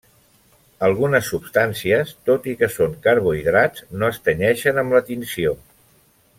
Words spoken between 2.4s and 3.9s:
i que són carbohidrats